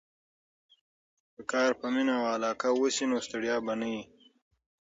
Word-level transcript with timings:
که 1.33 1.41
کار 1.51 1.71
په 1.79 1.87
مینه 1.93 2.13
او 2.19 2.25
علاقه 2.35 2.69
وسي 2.73 3.05
نو 3.11 3.17
ستړیا 3.25 3.55
به 3.65 3.73
نه 3.79 3.87
وي. 3.93 4.03